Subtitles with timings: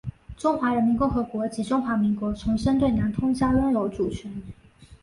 [0.35, 4.41] 中华人民共和国及中华民国重申对南通礁拥有主权。